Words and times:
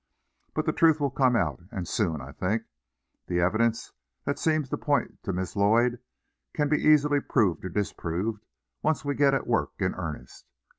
But 0.55 0.65
the 0.65 0.73
truth 0.73 0.99
will 0.99 1.11
come 1.11 1.35
out, 1.35 1.61
and 1.71 1.87
soon, 1.87 2.21
I 2.21 2.31
think. 2.31 2.63
The 3.27 3.39
evidence 3.39 3.91
that 4.25 4.39
seems 4.39 4.67
to 4.69 4.77
point 4.79 5.21
to 5.21 5.31
Miss 5.31 5.55
Lloyd 5.55 5.99
can 6.55 6.69
be 6.69 6.81
easily 6.81 7.19
proved 7.19 7.63
or 7.63 7.69
disproved, 7.69 8.43
once 8.81 9.05
we 9.05 9.13
get 9.13 9.35
at 9.35 9.43
the 9.43 9.49
work 9.51 9.73
in 9.79 9.93
earnest. 9.93 10.47